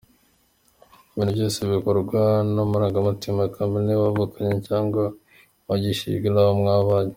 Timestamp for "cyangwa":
4.67-5.03